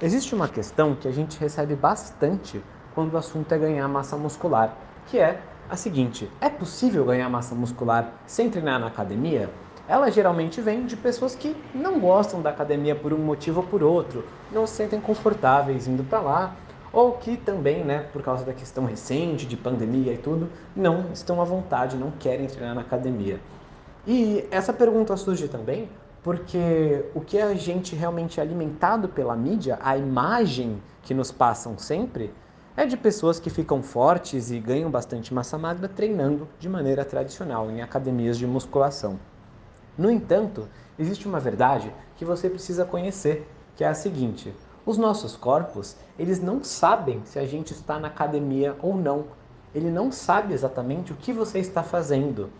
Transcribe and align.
Existe 0.00 0.32
uma 0.32 0.46
questão 0.46 0.94
que 0.94 1.08
a 1.08 1.10
gente 1.10 1.40
recebe 1.40 1.74
bastante 1.74 2.62
quando 2.94 3.14
o 3.14 3.16
assunto 3.16 3.50
é 3.50 3.58
ganhar 3.58 3.88
massa 3.88 4.16
muscular, 4.16 4.72
que 5.08 5.18
é 5.18 5.40
a 5.68 5.74
seguinte: 5.74 6.30
é 6.40 6.48
possível 6.48 7.04
ganhar 7.04 7.28
massa 7.28 7.52
muscular 7.52 8.12
sem 8.24 8.48
treinar 8.48 8.78
na 8.78 8.86
academia? 8.86 9.50
Ela 9.88 10.08
geralmente 10.08 10.60
vem 10.60 10.86
de 10.86 10.96
pessoas 10.96 11.34
que 11.34 11.56
não 11.74 11.98
gostam 11.98 12.40
da 12.40 12.50
academia 12.50 12.94
por 12.94 13.12
um 13.12 13.18
motivo 13.18 13.60
ou 13.60 13.66
por 13.66 13.82
outro, 13.82 14.24
não 14.52 14.68
se 14.68 14.74
sentem 14.74 15.00
confortáveis 15.00 15.88
indo 15.88 16.04
para 16.04 16.20
lá, 16.20 16.56
ou 16.92 17.14
que 17.14 17.36
também, 17.36 17.82
né, 17.82 18.06
por 18.12 18.22
causa 18.22 18.44
da 18.44 18.52
questão 18.52 18.84
recente 18.84 19.46
de 19.46 19.56
pandemia 19.56 20.12
e 20.12 20.18
tudo, 20.18 20.48
não 20.76 21.10
estão 21.12 21.42
à 21.42 21.44
vontade, 21.44 21.96
não 21.96 22.12
querem 22.12 22.46
treinar 22.46 22.76
na 22.76 22.82
academia. 22.82 23.40
E 24.06 24.46
essa 24.52 24.72
pergunta 24.72 25.16
surge 25.16 25.48
também 25.48 25.88
porque 26.28 27.06
o 27.14 27.22
que 27.22 27.40
a 27.40 27.54
gente 27.54 27.96
realmente 27.96 28.38
é 28.38 28.42
alimentado 28.42 29.08
pela 29.08 29.34
mídia, 29.34 29.78
a 29.82 29.96
imagem 29.96 30.78
que 31.02 31.14
nos 31.14 31.32
passam 31.32 31.78
sempre, 31.78 32.34
é 32.76 32.84
de 32.84 32.98
pessoas 32.98 33.40
que 33.40 33.48
ficam 33.48 33.82
fortes 33.82 34.50
e 34.50 34.60
ganham 34.60 34.90
bastante 34.90 35.32
massa 35.32 35.56
magra 35.56 35.88
treinando 35.88 36.46
de 36.58 36.68
maneira 36.68 37.02
tradicional 37.02 37.70
em 37.70 37.80
academias 37.80 38.36
de 38.36 38.46
musculação. 38.46 39.18
No 39.96 40.10
entanto, 40.10 40.68
existe 40.98 41.26
uma 41.26 41.40
verdade 41.40 41.90
que 42.14 42.26
você 42.26 42.50
precisa 42.50 42.84
conhecer, 42.84 43.50
que 43.74 43.82
é 43.82 43.88
a 43.88 43.94
seguinte: 43.94 44.54
os 44.84 44.98
nossos 44.98 45.34
corpos, 45.34 45.96
eles 46.18 46.42
não 46.42 46.62
sabem 46.62 47.22
se 47.24 47.38
a 47.38 47.46
gente 47.46 47.72
está 47.72 47.98
na 47.98 48.08
academia 48.08 48.76
ou 48.82 48.94
não. 48.94 49.24
Ele 49.74 49.90
não 49.90 50.12
sabe 50.12 50.52
exatamente 50.52 51.10
o 51.10 51.16
que 51.16 51.32
você 51.32 51.58
está 51.58 51.82
fazendo 51.82 52.50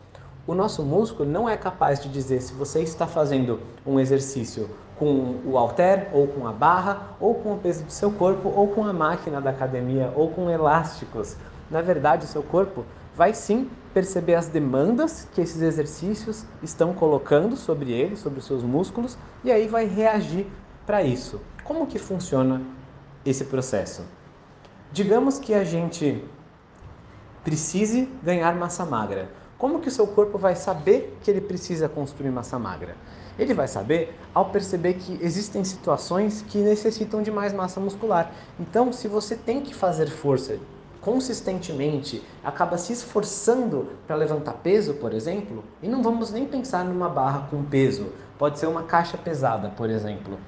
o 0.48 0.54
nosso 0.54 0.82
músculo 0.82 1.28
não 1.28 1.46
é 1.46 1.58
capaz 1.58 2.00
de 2.02 2.08
dizer 2.08 2.40
se 2.40 2.54
você 2.54 2.80
está 2.80 3.06
fazendo 3.06 3.60
um 3.84 4.00
exercício 4.00 4.70
com 4.98 5.36
o 5.44 5.58
halter, 5.58 6.08
ou 6.10 6.26
com 6.26 6.48
a 6.48 6.52
barra, 6.52 7.14
ou 7.20 7.34
com 7.34 7.52
o 7.52 7.58
peso 7.58 7.84
do 7.84 7.92
seu 7.92 8.10
corpo, 8.10 8.50
ou 8.56 8.68
com 8.68 8.82
a 8.82 8.92
máquina 8.92 9.42
da 9.42 9.50
academia, 9.50 10.10
ou 10.16 10.30
com 10.30 10.48
elásticos. 10.48 11.36
Na 11.70 11.82
verdade, 11.82 12.24
o 12.24 12.28
seu 12.28 12.42
corpo 12.42 12.82
vai 13.14 13.34
sim 13.34 13.70
perceber 13.92 14.36
as 14.36 14.48
demandas 14.48 15.28
que 15.34 15.42
esses 15.42 15.60
exercícios 15.60 16.46
estão 16.62 16.94
colocando 16.94 17.54
sobre 17.54 17.92
ele, 17.92 18.16
sobre 18.16 18.38
os 18.38 18.46
seus 18.46 18.62
músculos, 18.62 19.18
e 19.44 19.52
aí 19.52 19.68
vai 19.68 19.84
reagir 19.84 20.46
para 20.86 21.02
isso. 21.02 21.42
Como 21.62 21.86
que 21.86 21.98
funciona 21.98 22.62
esse 23.22 23.44
processo? 23.44 24.02
Digamos 24.92 25.38
que 25.38 25.52
a 25.52 25.62
gente 25.62 26.24
precise 27.44 28.08
ganhar 28.22 28.56
massa 28.56 28.86
magra. 28.86 29.28
Como 29.58 29.80
que 29.80 29.88
o 29.88 29.90
seu 29.90 30.06
corpo 30.06 30.38
vai 30.38 30.54
saber 30.54 31.18
que 31.20 31.28
ele 31.28 31.40
precisa 31.40 31.88
construir 31.88 32.30
massa 32.30 32.56
magra? 32.60 32.94
Ele 33.36 33.52
vai 33.52 33.66
saber 33.66 34.16
ao 34.32 34.50
perceber 34.50 34.94
que 34.94 35.18
existem 35.20 35.64
situações 35.64 36.42
que 36.42 36.58
necessitam 36.58 37.22
de 37.22 37.30
mais 37.32 37.52
massa 37.52 37.80
muscular. 37.80 38.30
Então, 38.60 38.92
se 38.92 39.08
você 39.08 39.34
tem 39.34 39.60
que 39.60 39.74
fazer 39.74 40.06
força 40.06 40.58
consistentemente, 41.00 42.22
acaba 42.44 42.78
se 42.78 42.92
esforçando 42.92 43.88
para 44.06 44.14
levantar 44.14 44.52
peso, 44.54 44.94
por 44.94 45.12
exemplo, 45.12 45.64
e 45.82 45.88
não 45.88 46.04
vamos 46.04 46.30
nem 46.30 46.46
pensar 46.46 46.84
numa 46.84 47.08
barra 47.08 47.48
com 47.50 47.64
peso, 47.64 48.12
pode 48.38 48.60
ser 48.60 48.66
uma 48.66 48.84
caixa 48.84 49.18
pesada, 49.18 49.70
por 49.70 49.90
exemplo. 49.90 50.38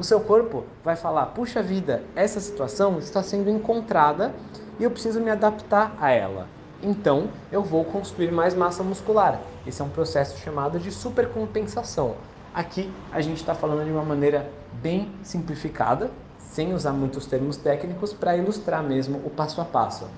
O 0.00 0.02
seu 0.02 0.18
corpo 0.18 0.64
vai 0.82 0.96
falar: 0.96 1.26
puxa 1.26 1.62
vida, 1.62 2.02
essa 2.16 2.40
situação 2.40 2.98
está 2.98 3.22
sendo 3.22 3.48
encontrada 3.48 4.34
e 4.80 4.82
eu 4.82 4.90
preciso 4.90 5.20
me 5.20 5.30
adaptar 5.30 5.96
a 6.00 6.10
ela 6.10 6.57
então 6.82 7.28
eu 7.50 7.62
vou 7.62 7.84
construir 7.84 8.30
mais 8.30 8.54
massa 8.54 8.82
muscular. 8.82 9.40
Esse 9.66 9.82
é 9.82 9.84
um 9.84 9.88
processo 9.88 10.38
chamado 10.38 10.78
de 10.78 10.90
supercompensação. 10.90 12.16
Aqui 12.54 12.92
a 13.10 13.20
gente 13.20 13.38
está 13.38 13.54
falando 13.54 13.84
de 13.84 13.90
uma 13.90 14.04
maneira 14.04 14.50
bem 14.72 15.12
simplificada, 15.22 16.10
sem 16.38 16.72
usar 16.74 16.92
muitos 16.92 17.26
termos 17.26 17.56
técnicos, 17.56 18.12
para 18.12 18.36
ilustrar 18.36 18.82
mesmo 18.82 19.20
o 19.24 19.30
passo 19.30 19.60
a 19.60 19.64
passo. 19.64 20.08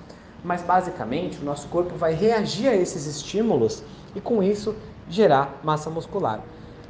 Mas 0.43 0.63
basicamente 0.63 1.41
o 1.41 1.45
nosso 1.45 1.69
corpo 1.69 1.97
vai 1.97 2.15
reagir 2.15 2.69
a 2.69 2.75
esses 2.75 3.07
estímulos 3.07 3.83
e 4.15 4.21
com 4.21 4.43
isso 4.43 4.75
gerar 5.09 5.61
massa 5.63 5.91
muscular. 5.91 6.41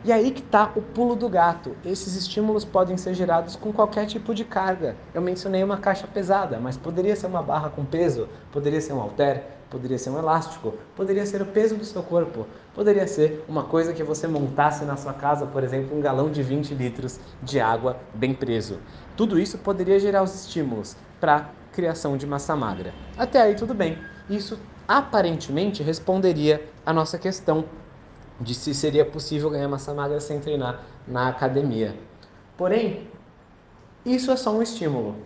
E 0.02 0.10
aí 0.10 0.30
que 0.30 0.40
está 0.40 0.72
o 0.74 0.80
pulo 0.80 1.14
do 1.14 1.28
gato. 1.28 1.76
Esses 1.84 2.16
estímulos 2.16 2.64
podem 2.64 2.96
ser 2.96 3.12
gerados 3.12 3.54
com 3.54 3.70
qualquer 3.70 4.06
tipo 4.06 4.34
de 4.34 4.46
carga. 4.46 4.96
Eu 5.12 5.20
mencionei 5.20 5.62
uma 5.62 5.76
caixa 5.76 6.06
pesada, 6.06 6.58
mas 6.58 6.74
poderia 6.74 7.14
ser 7.14 7.26
uma 7.26 7.42
barra 7.42 7.68
com 7.68 7.84
peso, 7.84 8.26
poderia 8.50 8.80
ser 8.80 8.94
um 8.94 8.98
halter, 8.98 9.44
poderia 9.68 9.98
ser 9.98 10.08
um 10.08 10.18
elástico, 10.18 10.72
poderia 10.96 11.26
ser 11.26 11.42
o 11.42 11.46
peso 11.46 11.76
do 11.76 11.84
seu 11.84 12.02
corpo, 12.02 12.46
poderia 12.74 13.06
ser 13.06 13.44
uma 13.46 13.64
coisa 13.64 13.92
que 13.92 14.02
você 14.02 14.26
montasse 14.26 14.86
na 14.86 14.96
sua 14.96 15.12
casa, 15.12 15.44
por 15.44 15.62
exemplo, 15.62 15.94
um 15.94 16.00
galão 16.00 16.30
de 16.30 16.42
20 16.42 16.72
litros 16.72 17.20
de 17.42 17.60
água 17.60 17.98
bem 18.14 18.32
preso. 18.32 18.78
Tudo 19.18 19.38
isso 19.38 19.58
poderia 19.58 20.00
gerar 20.00 20.22
os 20.22 20.34
estímulos 20.34 20.96
para 21.20 21.50
criação 21.72 22.16
de 22.16 22.26
massa 22.26 22.56
magra. 22.56 22.94
Até 23.18 23.42
aí 23.42 23.54
tudo 23.54 23.74
bem. 23.74 23.98
Isso 24.30 24.58
aparentemente 24.88 25.82
responderia 25.82 26.66
à 26.86 26.92
nossa 26.92 27.18
questão 27.18 27.66
de 28.40 28.54
se 28.54 28.74
seria 28.74 29.04
possível 29.04 29.50
ganhar 29.50 29.68
massa 29.68 29.92
magra 29.92 30.20
sem 30.20 30.40
treinar 30.40 30.82
na 31.06 31.28
academia. 31.28 31.94
Porém, 32.56 33.08
isso 34.04 34.30
é 34.30 34.36
só 34.36 34.50
um 34.50 34.62
estímulo. 34.62 35.16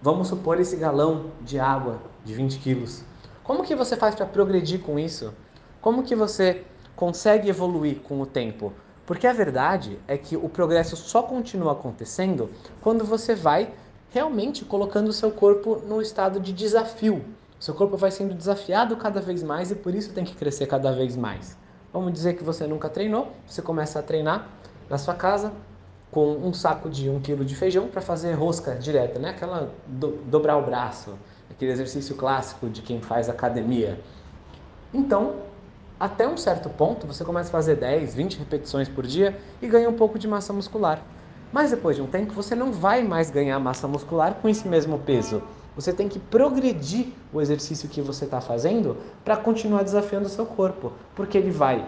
Vamos 0.00 0.28
supor 0.28 0.58
esse 0.58 0.76
galão 0.76 1.30
de 1.42 1.58
água 1.58 1.98
de 2.24 2.34
20 2.34 2.58
quilos. 2.58 3.02
Como 3.42 3.62
que 3.62 3.74
você 3.74 3.96
faz 3.96 4.14
para 4.14 4.26
progredir 4.26 4.80
com 4.80 4.98
isso? 4.98 5.32
Como 5.80 6.02
que 6.02 6.16
você 6.16 6.64
consegue 6.96 7.48
evoluir 7.48 8.00
com 8.00 8.20
o 8.20 8.26
tempo? 8.26 8.72
Porque 9.04 9.26
a 9.26 9.32
verdade 9.32 9.98
é 10.08 10.16
que 10.16 10.36
o 10.36 10.48
progresso 10.48 10.96
só 10.96 11.22
continua 11.22 11.72
acontecendo 11.72 12.50
quando 12.80 13.04
você 13.04 13.34
vai 13.34 13.74
realmente 14.10 14.64
colocando 14.64 15.08
o 15.08 15.12
seu 15.12 15.30
corpo 15.30 15.82
no 15.86 16.00
estado 16.00 16.40
de 16.40 16.52
desafio. 16.52 17.24
Seu 17.58 17.74
corpo 17.74 17.96
vai 17.96 18.10
sendo 18.10 18.34
desafiado 18.34 18.96
cada 18.96 19.20
vez 19.20 19.42
mais 19.42 19.70
e 19.70 19.74
por 19.74 19.94
isso 19.94 20.12
tem 20.12 20.24
que 20.24 20.34
crescer 20.34 20.66
cada 20.66 20.92
vez 20.92 21.16
mais. 21.16 21.56
Vamos 21.94 22.12
dizer 22.12 22.34
que 22.34 22.42
você 22.42 22.66
nunca 22.66 22.88
treinou, 22.88 23.30
você 23.46 23.62
começa 23.62 24.00
a 24.00 24.02
treinar 24.02 24.48
na 24.90 24.98
sua 24.98 25.14
casa 25.14 25.52
com 26.10 26.32
um 26.32 26.52
saco 26.52 26.90
de 26.90 27.08
um 27.08 27.20
quilo 27.20 27.44
de 27.44 27.54
feijão 27.54 27.86
para 27.86 28.02
fazer 28.02 28.32
rosca 28.32 28.74
direta, 28.74 29.20
né? 29.20 29.30
Aquela 29.30 29.70
do, 29.86 30.16
dobrar 30.24 30.56
o 30.56 30.62
braço, 30.62 31.16
aquele 31.48 31.70
exercício 31.70 32.16
clássico 32.16 32.68
de 32.68 32.82
quem 32.82 33.00
faz 33.00 33.28
academia. 33.28 34.00
Então, 34.92 35.36
até 35.98 36.26
um 36.26 36.36
certo 36.36 36.68
ponto, 36.68 37.06
você 37.06 37.24
começa 37.24 37.48
a 37.48 37.52
fazer 37.52 37.76
10, 37.76 38.12
20 38.12 38.38
repetições 38.40 38.88
por 38.88 39.06
dia 39.06 39.38
e 39.62 39.68
ganha 39.68 39.88
um 39.88 39.94
pouco 39.94 40.18
de 40.18 40.26
massa 40.26 40.52
muscular. 40.52 41.00
Mas 41.52 41.70
depois 41.70 41.94
de 41.94 42.02
um 42.02 42.08
tempo, 42.08 42.32
você 42.32 42.56
não 42.56 42.72
vai 42.72 43.04
mais 43.04 43.30
ganhar 43.30 43.60
massa 43.60 43.86
muscular 43.86 44.34
com 44.34 44.48
esse 44.48 44.66
mesmo 44.66 44.98
peso. 44.98 45.40
Você 45.76 45.92
tem 45.92 46.08
que 46.08 46.18
progredir 46.18 47.08
o 47.32 47.40
exercício 47.40 47.88
que 47.88 48.00
você 48.00 48.24
está 48.24 48.40
fazendo 48.40 48.96
para 49.24 49.36
continuar 49.36 49.82
desafiando 49.82 50.26
o 50.26 50.30
seu 50.30 50.46
corpo, 50.46 50.92
porque 51.14 51.36
ele 51.36 51.50
vai 51.50 51.84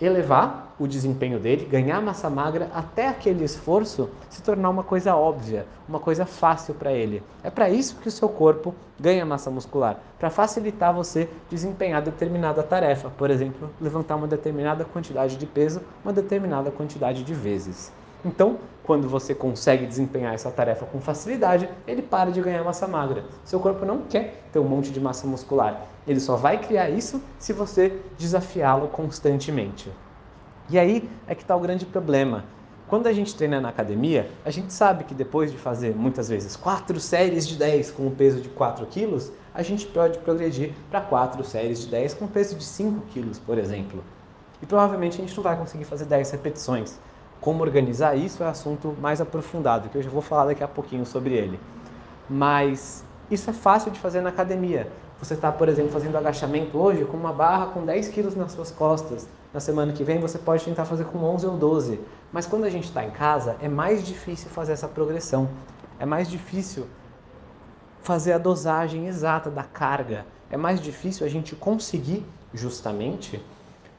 elevar 0.00 0.74
o 0.78 0.88
desempenho 0.88 1.38
dele, 1.38 1.64
ganhar 1.64 2.00
massa 2.00 2.28
magra, 2.28 2.68
até 2.74 3.08
aquele 3.08 3.44
esforço 3.44 4.10
se 4.28 4.42
tornar 4.42 4.70
uma 4.70 4.82
coisa 4.82 5.14
óbvia, 5.14 5.66
uma 5.88 6.00
coisa 6.00 6.26
fácil 6.26 6.74
para 6.74 6.92
ele. 6.92 7.22
É 7.42 7.50
para 7.50 7.70
isso 7.70 7.96
que 7.96 8.08
o 8.08 8.12
seu 8.12 8.28
corpo 8.28 8.74
ganha 8.98 9.24
massa 9.24 9.50
muscular, 9.50 10.00
para 10.18 10.30
facilitar 10.30 10.92
você 10.92 11.28
desempenhar 11.48 12.02
determinada 12.02 12.62
tarefa, 12.62 13.10
por 13.10 13.30
exemplo, 13.30 13.70
levantar 13.80 14.16
uma 14.16 14.26
determinada 14.26 14.84
quantidade 14.84 15.36
de 15.36 15.46
peso, 15.46 15.80
uma 16.04 16.12
determinada 16.12 16.70
quantidade 16.70 17.22
de 17.22 17.34
vezes. 17.34 17.92
Então, 18.24 18.58
quando 18.82 19.08
você 19.08 19.34
consegue 19.34 19.86
desempenhar 19.86 20.34
essa 20.34 20.50
tarefa 20.50 20.86
com 20.86 21.00
facilidade, 21.00 21.68
ele 21.86 22.02
para 22.02 22.30
de 22.30 22.40
ganhar 22.40 22.64
massa 22.64 22.86
magra. 22.86 23.24
Seu 23.44 23.60
corpo 23.60 23.84
não 23.84 24.02
quer 24.02 24.44
ter 24.52 24.58
um 24.58 24.64
monte 24.64 24.90
de 24.90 25.00
massa 25.00 25.26
muscular. 25.26 25.86
Ele 26.06 26.20
só 26.20 26.36
vai 26.36 26.58
criar 26.58 26.88
isso 26.88 27.22
se 27.38 27.52
você 27.52 28.00
desafiá-lo 28.18 28.88
constantemente. 28.88 29.90
E 30.70 30.78
aí 30.78 31.08
é 31.26 31.34
que 31.34 31.42
está 31.42 31.54
o 31.54 31.60
grande 31.60 31.84
problema. 31.84 32.44
Quando 32.86 33.06
a 33.06 33.12
gente 33.12 33.34
treina 33.34 33.60
na 33.60 33.70
academia, 33.70 34.30
a 34.44 34.50
gente 34.50 34.72
sabe 34.72 35.04
que 35.04 35.14
depois 35.14 35.50
de 35.50 35.56
fazer 35.56 35.94
muitas 35.94 36.28
vezes 36.28 36.54
quatro 36.54 37.00
séries 37.00 37.48
de 37.48 37.56
10 37.56 37.90
com 37.90 38.06
um 38.06 38.14
peso 38.14 38.40
de 38.40 38.48
4 38.50 38.84
quilos, 38.86 39.32
a 39.54 39.62
gente 39.62 39.86
pode 39.86 40.18
progredir 40.18 40.72
para 40.90 41.00
quatro 41.00 41.42
séries 41.44 41.80
de 41.80 41.88
10 41.88 42.14
com 42.14 42.26
um 42.26 42.28
peso 42.28 42.54
de 42.54 42.64
5 42.64 43.06
quilos, 43.06 43.38
por 43.38 43.56
exemplo. 43.56 44.04
E 44.62 44.66
provavelmente 44.66 45.18
a 45.18 45.24
gente 45.24 45.34
não 45.34 45.42
vai 45.42 45.56
conseguir 45.56 45.84
fazer 45.84 46.04
10 46.04 46.30
repetições. 46.32 46.98
Como 47.40 47.62
organizar 47.62 48.16
isso 48.16 48.42
é 48.42 48.46
assunto 48.46 48.96
mais 49.00 49.20
aprofundado, 49.20 49.88
que 49.88 49.98
eu 49.98 50.02
já 50.02 50.10
vou 50.10 50.22
falar 50.22 50.46
daqui 50.46 50.64
a 50.64 50.68
pouquinho 50.68 51.04
sobre 51.04 51.34
ele. 51.34 51.60
Mas 52.28 53.04
isso 53.30 53.50
é 53.50 53.52
fácil 53.52 53.90
de 53.90 53.98
fazer 53.98 54.20
na 54.20 54.30
academia. 54.30 54.90
Você 55.18 55.34
está, 55.34 55.50
por 55.52 55.68
exemplo, 55.68 55.92
fazendo 55.92 56.16
agachamento 56.16 56.76
hoje 56.76 57.04
com 57.04 57.16
uma 57.16 57.32
barra 57.32 57.66
com 57.66 57.84
10 57.84 58.08
quilos 58.08 58.34
nas 58.34 58.52
suas 58.52 58.70
costas. 58.70 59.28
Na 59.52 59.60
semana 59.60 59.92
que 59.92 60.02
vem 60.02 60.18
você 60.18 60.38
pode 60.38 60.64
tentar 60.64 60.84
fazer 60.84 61.04
com 61.04 61.18
11 61.18 61.46
ou 61.46 61.56
12. 61.56 62.00
Mas 62.32 62.46
quando 62.46 62.64
a 62.64 62.70
gente 62.70 62.84
está 62.84 63.04
em 63.04 63.10
casa, 63.10 63.56
é 63.60 63.68
mais 63.68 64.04
difícil 64.04 64.50
fazer 64.50 64.72
essa 64.72 64.88
progressão. 64.88 65.48
É 65.98 66.04
mais 66.04 66.28
difícil 66.28 66.86
fazer 68.02 68.32
a 68.32 68.38
dosagem 68.38 69.06
exata 69.06 69.50
da 69.50 69.62
carga. 69.62 70.26
É 70.50 70.56
mais 70.56 70.80
difícil 70.80 71.24
a 71.24 71.30
gente 71.30 71.56
conseguir, 71.56 72.26
justamente, 72.52 73.42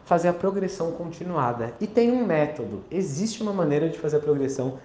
fazer 0.05 0.29
a 0.29 0.33
progressão 0.33 0.91
continuada. 0.91 1.73
E 1.81 1.87
tem 1.87 2.11
um 2.11 2.25
método, 2.25 2.83
existe 2.89 3.41
uma 3.41 3.51
maneira 3.51 3.89
de 3.89 3.99
fazer 3.99 4.17
a 4.17 4.19
progressão 4.19 4.79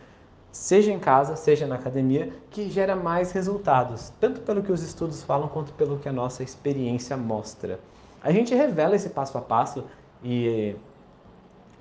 seja 0.53 0.91
em 0.91 0.99
casa, 0.99 1.37
seja 1.37 1.67
na 1.67 1.77
academia, 1.77 2.33
que 2.51 2.69
gera 2.69 2.97
mais 2.97 3.31
resultados, 3.33 4.13
tanto 4.19 4.41
pelo 4.41 4.63
que 4.63 4.73
os 4.73 4.83
estudos 4.83 5.23
falam 5.23 5.49
quanto 5.49 5.73
pelo 5.75 5.99
que 5.99 6.09
a 6.09 6.13
nossa 6.13 6.43
experiência 6.43 7.17
mostra. 7.17 7.79
A 8.23 8.33
gente 8.33 8.55
revela 8.55 8.97
esse 8.97 9.11
passo 9.11 9.39
a 9.39 9.41
passo 9.41 9.85
e 10.23 10.75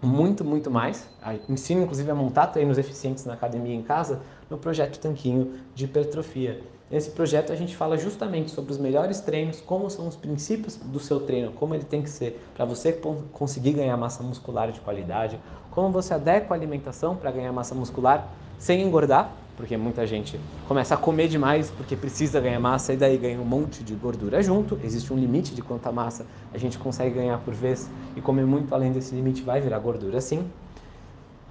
muito, 0.02 0.44
muito 0.44 0.72
mais. 0.72 1.08
Ensino, 1.48 1.84
inclusive, 1.84 2.10
a 2.10 2.16
montar 2.16 2.48
treinos 2.48 2.78
eficientes 2.78 3.26
na 3.26 3.34
academia 3.34 3.76
em 3.76 3.82
casa 3.82 4.22
no 4.50 4.58
projeto 4.58 5.00
Tanquinho 5.00 5.54
de 5.76 5.86
Hipertrofia. 5.86 6.62
Nesse 6.90 7.12
projeto 7.12 7.54
a 7.54 7.56
gente 7.56 7.76
fala 7.76 7.98
justamente 7.98 8.50
sobre 8.50 8.72
os 8.72 8.80
melhores 8.80 9.20
treinos, 9.20 9.62
como 9.62 9.90
são 9.92 10.08
os 10.08 10.16
princípios 10.16 10.76
do 10.76 11.00
seu 11.00 11.20
treino, 11.20 11.52
como 11.52 11.76
ele 11.76 11.84
tem 11.84 12.02
que 12.02 12.10
ser 12.10 12.44
para 12.56 12.66
você 12.66 12.92
conseguir 13.32 13.74
ganhar 13.74 13.96
massa 13.96 14.24
muscular 14.24 14.72
de 14.72 14.80
qualidade, 14.80 15.40
como 15.70 15.92
você 15.92 16.16
adequa 16.16 16.56
a 16.56 16.58
alimentação 16.58 17.16
para 17.16 17.30
ganhar 17.30 17.54
massa 17.54 17.76
muscular 17.76 18.28
sem 18.58 18.82
engordar, 18.82 19.32
porque 19.60 19.76
muita 19.76 20.08
gente 20.08 20.40
começa 20.70 20.96
a 20.96 20.98
comer 20.98 21.28
demais 21.28 21.70
porque 21.70 21.94
precisa 21.94 22.40
ganhar 22.40 22.62
massa 22.62 22.94
e 22.94 22.98
daí 22.98 23.18
ganha 23.18 23.38
um 23.42 23.44
monte 23.44 23.84
de 23.84 23.94
gordura 23.94 24.42
junto. 24.42 24.80
Existe 24.82 25.12
um 25.12 25.18
limite 25.18 25.54
de 25.54 25.62
quanta 25.62 25.92
massa 25.92 26.26
a 26.54 26.58
gente 26.58 26.80
consegue 26.80 27.16
ganhar 27.16 27.38
por 27.40 27.54
vez 27.54 27.92
e 28.16 28.22
comer 28.22 28.46
muito 28.46 28.74
além 28.74 28.94
desse 28.94 29.14
limite 29.14 29.44
vai 29.44 29.60
virar 29.60 29.78
gordura 29.80 30.22
sim. 30.22 30.50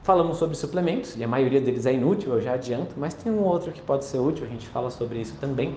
Falamos 0.02 0.38
sobre 0.38 0.56
suplementos, 0.56 1.16
e 1.19 1.22
a 1.22 1.28
maioria 1.28 1.60
deles 1.60 1.84
é 1.84 1.93
inútil, 1.93 2.32
eu 2.32 2.40
já 2.40 2.55
adianto, 2.55 2.94
mas 2.96 3.12
tem 3.12 3.31
um 3.31 3.43
outro 3.43 3.72
que 3.72 3.82
pode 3.82 4.06
ser 4.06 4.19
útil, 4.19 4.46
a 4.46 4.49
gente 4.49 4.66
fala 4.66 4.90
sobre 4.90 5.20
isso 5.20 5.37
também. 5.38 5.76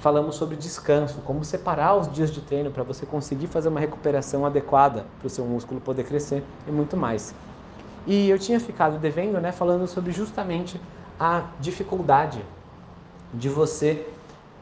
Falamos 0.00 0.34
sobre 0.34 0.56
descanso, 0.56 1.22
como 1.22 1.42
separar 1.46 1.96
os 1.96 2.12
dias 2.12 2.30
de 2.30 2.42
treino 2.42 2.70
para 2.70 2.82
você 2.82 3.06
conseguir 3.06 3.46
fazer 3.46 3.70
uma 3.70 3.80
recuperação 3.80 4.44
adequada 4.44 5.06
para 5.18 5.28
o 5.28 5.30
seu 5.30 5.46
músculo 5.46 5.80
poder 5.80 6.04
crescer 6.04 6.44
e 6.66 6.70
muito 6.70 6.94
mais. 6.94 7.34
E 8.06 8.28
eu 8.28 8.38
tinha 8.38 8.60
ficado 8.60 8.98
devendo, 8.98 9.40
né, 9.40 9.52
falando 9.52 9.86
sobre 9.86 10.12
justamente 10.12 10.80
a 11.18 11.44
dificuldade 11.60 12.44
de 13.32 13.48
você 13.48 14.06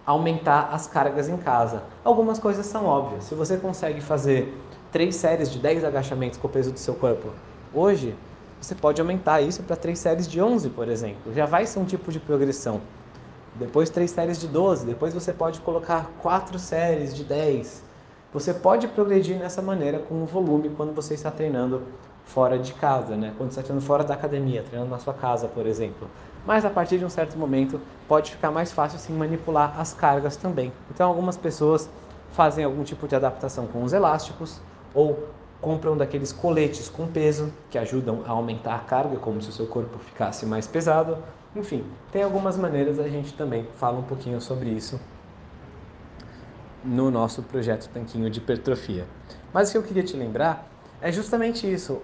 aumentar 0.06 0.70
as 0.72 0.86
cargas 0.86 1.28
em 1.28 1.36
casa. 1.36 1.82
Algumas 2.04 2.38
coisas 2.38 2.66
são 2.66 2.86
óbvias. 2.86 3.24
Se 3.24 3.34
você 3.34 3.56
consegue 3.56 4.00
fazer 4.00 4.56
três 4.90 5.16
séries 5.16 5.50
de 5.50 5.58
10 5.58 5.84
agachamentos 5.84 6.38
com 6.38 6.46
o 6.46 6.50
peso 6.50 6.72
do 6.72 6.78
seu 6.78 6.94
corpo 6.94 7.30
hoje, 7.72 8.14
você 8.60 8.74
pode 8.74 9.00
aumentar 9.00 9.40
isso 9.40 9.62
para 9.62 9.74
três 9.74 9.98
séries 9.98 10.28
de 10.28 10.40
11, 10.40 10.70
por 10.70 10.88
exemplo. 10.88 11.32
Já 11.34 11.46
vai 11.46 11.66
ser 11.66 11.80
um 11.80 11.84
tipo 11.84 12.12
de 12.12 12.20
progressão. 12.20 12.80
Depois 13.54 13.90
três 13.90 14.10
séries 14.10 14.40
de 14.40 14.46
12, 14.48 14.86
depois 14.86 15.12
você 15.12 15.32
pode 15.32 15.60
colocar 15.60 16.10
quatro 16.20 16.58
séries 16.58 17.14
de 17.14 17.24
10. 17.24 17.82
Você 18.32 18.54
pode 18.54 18.88
progredir 18.88 19.38
nessa 19.38 19.60
maneira 19.60 19.98
com 19.98 20.22
o 20.22 20.26
volume 20.26 20.70
quando 20.70 20.94
você 20.94 21.14
está 21.14 21.30
treinando 21.30 21.82
fora 22.24 22.58
de 22.58 22.72
casa, 22.74 23.16
né? 23.16 23.32
Quando 23.36 23.50
você 23.50 23.60
está 23.60 23.62
treinando 23.62 23.86
fora 23.86 24.04
da 24.04 24.14
academia, 24.14 24.62
treinando 24.62 24.90
na 24.90 24.98
sua 24.98 25.14
casa, 25.14 25.48
por 25.48 25.66
exemplo. 25.66 26.08
Mas 26.46 26.64
a 26.64 26.70
partir 26.70 26.98
de 26.98 27.04
um 27.04 27.10
certo 27.10 27.38
momento 27.38 27.80
pode 28.08 28.30
ficar 28.32 28.50
mais 28.50 28.72
fácil 28.72 28.96
assim 28.96 29.12
manipular 29.12 29.78
as 29.78 29.92
cargas 29.92 30.36
também. 30.36 30.72
Então 30.90 31.08
algumas 31.08 31.36
pessoas 31.36 31.88
fazem 32.32 32.64
algum 32.64 32.82
tipo 32.82 33.06
de 33.06 33.14
adaptação 33.14 33.66
com 33.66 33.82
os 33.82 33.92
elásticos 33.92 34.60
ou 34.94 35.28
compram 35.60 35.96
daqueles 35.96 36.32
coletes 36.32 36.88
com 36.88 37.06
peso 37.06 37.52
que 37.70 37.78
ajudam 37.78 38.22
a 38.26 38.30
aumentar 38.30 38.74
a 38.74 38.80
carga, 38.80 39.16
como 39.16 39.40
se 39.40 39.50
o 39.50 39.52
seu 39.52 39.66
corpo 39.66 39.98
ficasse 39.98 40.44
mais 40.44 40.66
pesado. 40.66 41.18
Enfim, 41.54 41.84
tem 42.10 42.22
algumas 42.22 42.56
maneiras, 42.56 42.98
a 42.98 43.08
gente 43.08 43.32
também 43.34 43.66
fala 43.76 43.98
um 43.98 44.02
pouquinho 44.02 44.40
sobre 44.40 44.70
isso 44.70 44.98
no 46.84 47.10
nosso 47.10 47.42
projeto 47.42 47.88
Tanquinho 47.90 48.28
de 48.28 48.40
Hipertrofia. 48.40 49.06
Mas 49.52 49.68
o 49.68 49.72
que 49.72 49.78
eu 49.78 49.82
queria 49.82 50.02
te 50.02 50.16
lembrar 50.16 50.66
é 51.00 51.12
justamente 51.12 51.70
isso. 51.70 52.00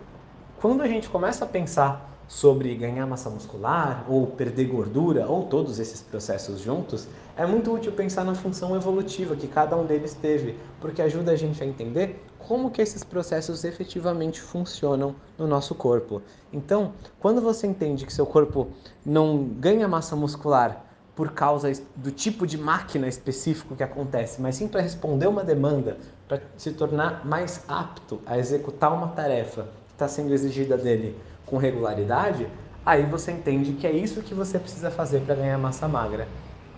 Quando 0.60 0.82
a 0.82 0.88
gente 0.88 1.08
começa 1.08 1.44
a 1.44 1.48
pensar 1.48 2.10
sobre 2.26 2.74
ganhar 2.74 3.06
massa 3.06 3.30
muscular 3.30 4.04
ou 4.08 4.26
perder 4.26 4.64
gordura 4.64 5.24
ou 5.28 5.44
todos 5.44 5.78
esses 5.78 6.02
processos 6.02 6.58
juntos, 6.58 7.06
é 7.36 7.46
muito 7.46 7.72
útil 7.72 7.92
pensar 7.92 8.24
na 8.24 8.34
função 8.34 8.74
evolutiva 8.74 9.36
que 9.36 9.46
cada 9.46 9.76
um 9.76 9.86
deles 9.86 10.14
teve, 10.14 10.58
porque 10.80 11.00
ajuda 11.00 11.30
a 11.30 11.36
gente 11.36 11.62
a 11.62 11.66
entender 11.66 12.26
como 12.40 12.72
que 12.72 12.82
esses 12.82 13.04
processos 13.04 13.62
efetivamente 13.62 14.40
funcionam 14.40 15.14
no 15.38 15.46
nosso 15.46 15.76
corpo. 15.76 16.22
Então, 16.52 16.92
quando 17.20 17.40
você 17.40 17.68
entende 17.68 18.04
que 18.04 18.12
seu 18.12 18.26
corpo 18.26 18.66
não 19.06 19.44
ganha 19.44 19.86
massa 19.86 20.16
muscular 20.16 20.84
por 21.14 21.30
causa 21.30 21.70
do 21.94 22.10
tipo 22.10 22.44
de 22.48 22.58
máquina 22.58 23.06
específico 23.06 23.76
que 23.76 23.84
acontece, 23.84 24.42
mas 24.42 24.56
sim 24.56 24.66
para 24.66 24.80
responder 24.80 25.28
uma 25.28 25.44
demanda, 25.44 25.98
para 26.26 26.42
se 26.56 26.72
tornar 26.72 27.24
mais 27.24 27.62
apto 27.68 28.20
a 28.26 28.36
executar 28.36 28.92
uma 28.92 29.06
tarefa 29.06 29.68
está 29.98 30.06
sendo 30.06 30.32
exigida 30.32 30.76
dele 30.76 31.16
com 31.44 31.56
regularidade, 31.56 32.46
aí 32.86 33.04
você 33.04 33.32
entende 33.32 33.72
que 33.72 33.84
é 33.84 33.90
isso 33.90 34.22
que 34.22 34.32
você 34.32 34.56
precisa 34.56 34.92
fazer 34.92 35.20
para 35.22 35.34
ganhar 35.34 35.58
massa 35.58 35.88
magra. 35.88 36.28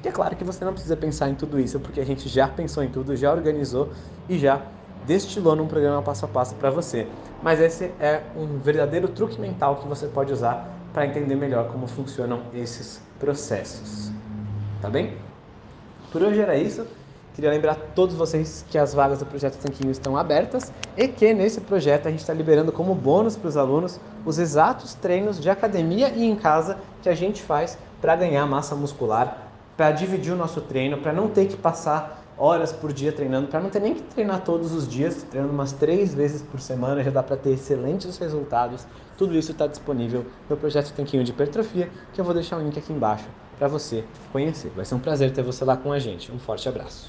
E 0.03 0.09
é 0.09 0.11
claro 0.11 0.35
que 0.35 0.43
você 0.43 0.65
não 0.65 0.73
precisa 0.73 0.97
pensar 0.97 1.29
em 1.29 1.35
tudo 1.35 1.61
isso, 1.61 1.79
porque 1.79 2.01
a 2.01 2.07
gente 2.07 2.27
já 2.31 2.49
pensou 2.49 2.83
em 2.83 2.89
tudo, 2.89 3.15
já 3.15 3.31
organizou 3.31 3.91
e 4.27 4.39
já 4.39 4.63
destilou 5.07 5.55
num 5.55 5.67
programa 5.67 6.01
passo 6.01 6.25
a 6.25 6.29
passo 6.29 6.55
para 6.55 6.71
você. 6.71 7.07
Mas 7.43 7.61
esse 7.61 7.85
é 8.01 8.23
um 8.35 8.59
verdadeiro 8.59 9.09
truque 9.09 9.39
mental 9.39 9.77
que 9.77 9.87
você 9.87 10.07
pode 10.07 10.33
usar 10.33 10.67
para 10.95 11.07
entender 11.07 11.35
melhor 11.35 11.69
como 11.71 11.87
funcionam 11.87 12.41
esses 12.55 13.03
processos. 13.19 14.11
Tá 14.81 14.89
bem? 14.89 15.15
Por 16.11 16.23
hoje 16.23 16.41
era 16.41 16.57
isso. 16.57 16.87
Queria 17.41 17.53
lembrar 17.53 17.73
a 17.73 17.75
todos 17.75 18.15
vocês 18.15 18.67
que 18.69 18.77
as 18.77 18.93
vagas 18.93 19.21
do 19.21 19.25
Projeto 19.25 19.57
Tanquinho 19.57 19.91
estão 19.91 20.15
abertas 20.15 20.71
e 20.95 21.09
que 21.09 21.33
nesse 21.33 21.59
projeto 21.63 22.07
a 22.07 22.11
gente 22.11 22.21
está 22.21 22.35
liberando 22.35 22.71
como 22.71 22.95
bônus 22.95 23.35
para 23.35 23.49
os 23.49 23.57
alunos 23.57 23.99
os 24.27 24.39
exatos 24.39 24.93
treinos 24.93 25.41
de 25.41 25.49
academia 25.49 26.11
e 26.11 26.27
em 26.27 26.37
casa 26.37 26.77
que 27.03 27.09
a 27.09 27.15
gente 27.15 27.41
faz 27.41 27.79
para 27.99 28.15
ganhar 28.15 28.45
massa 28.45 28.77
muscular, 28.77 29.51
para 29.75 29.91
dividir 29.91 30.35
o 30.35 30.37
nosso 30.37 30.61
treino, 30.61 30.99
para 30.99 31.15
não 31.15 31.29
ter 31.29 31.47
que 31.47 31.57
passar 31.57 32.23
horas 32.37 32.75
por 32.75 32.93
dia 32.93 33.11
treinando, 33.11 33.49
para 33.49 33.61
não 33.61 33.71
ter 33.71 33.81
nem 33.81 33.95
que 33.95 34.03
treinar 34.03 34.45
todos 34.45 34.75
os 34.75 34.87
dias, 34.87 35.23
treinando 35.23 35.55
umas 35.55 35.73
três 35.73 36.13
vezes 36.13 36.43
por 36.43 36.61
semana, 36.61 37.03
já 37.03 37.11
dá 37.11 37.23
para 37.23 37.39
ter 37.39 37.53
excelentes 37.53 38.19
resultados. 38.19 38.87
Tudo 39.17 39.35
isso 39.35 39.53
está 39.53 39.67
disponível 39.67 40.27
no 40.47 40.59
projeto 40.59 40.93
Tanquinho 40.93 41.25
de 41.25 41.31
Hipertrofia, 41.31 41.89
que 42.13 42.21
eu 42.21 42.25
vou 42.27 42.35
deixar 42.35 42.59
o 42.59 42.61
link 42.61 42.79
aqui 42.79 42.93
embaixo 42.93 43.25
para 43.59 43.67
você 43.67 44.05
conhecer. 44.31 44.71
Vai 44.77 44.85
ser 44.85 44.95
um 44.95 45.01
prazer 45.01 45.33
ter 45.33 45.43
você 45.43 45.65
lá 45.65 45.75
com 45.75 45.91
a 45.91 45.99
gente. 45.99 46.31
Um 46.31 46.39
forte 46.39 46.69
abraço. 46.69 47.09